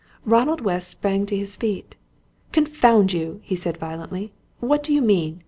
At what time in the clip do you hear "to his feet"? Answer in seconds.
1.27-1.93